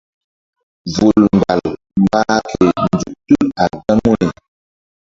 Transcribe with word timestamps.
Vul 0.93 1.21
mgbal 1.25 1.61
mbah 2.03 2.39
ke 2.59 2.65
nzuk 2.93 3.15
tul 3.27 3.47
a 3.61 3.65
gaŋu 3.73 4.11
ri. 4.19 4.27